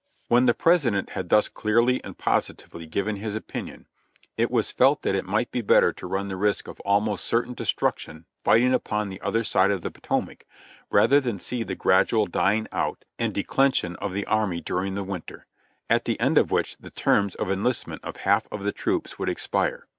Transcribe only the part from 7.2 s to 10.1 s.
certain destruction fighting upon the other side of the